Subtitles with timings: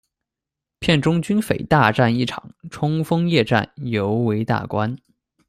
[0.79, 4.97] 片中军匪大战一场，冲锋夜战，尤为大观。